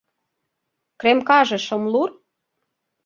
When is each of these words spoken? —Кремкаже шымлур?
—Кремкаже 0.99 1.57
шымлур? 1.65 2.09